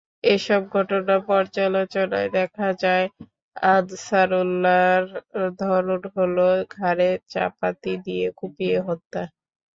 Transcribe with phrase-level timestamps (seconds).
[0.27, 3.05] এসব ঘটনা পর্যালোচনায় দেখা যায়,
[3.73, 5.05] আনসারুল্লাহর
[5.61, 9.21] ধরন হলো, ঘাড়ে চাপাতি দিয়ে কুপিয়ে হত্যা।